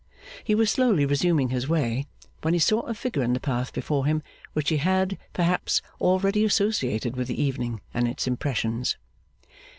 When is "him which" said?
4.07-4.69